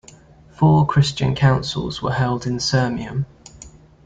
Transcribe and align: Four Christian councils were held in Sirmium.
Four 0.55 0.87
Christian 0.87 1.35
councils 1.35 2.01
were 2.01 2.11
held 2.13 2.47
in 2.47 2.57
Sirmium. 2.57 3.27